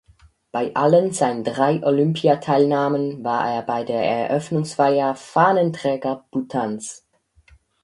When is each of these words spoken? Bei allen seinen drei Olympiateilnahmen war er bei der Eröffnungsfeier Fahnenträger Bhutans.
Bei 0.51 0.73
allen 0.73 1.11
seinen 1.11 1.43
drei 1.43 1.83
Olympiateilnahmen 1.83 3.23
war 3.23 3.47
er 3.53 3.61
bei 3.61 3.83
der 3.83 4.03
Eröffnungsfeier 4.03 5.13
Fahnenträger 5.13 6.25
Bhutans. 6.31 7.05